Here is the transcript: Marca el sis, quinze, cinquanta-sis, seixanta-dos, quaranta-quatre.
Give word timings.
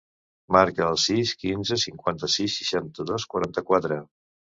Marca 0.55 0.85
el 0.85 0.95
sis, 1.01 1.33
quinze, 1.43 1.77
cinquanta-sis, 1.83 2.55
seixanta-dos, 2.63 3.27
quaranta-quatre. 3.35 4.01